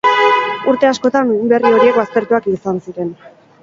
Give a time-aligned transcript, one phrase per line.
[0.71, 3.19] Urte askotan, uhin berri horiek baztertuak izan ziren.